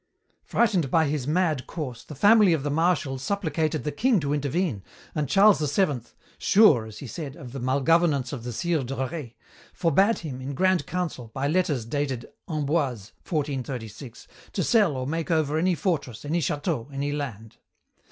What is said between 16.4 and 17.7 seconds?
château, any land.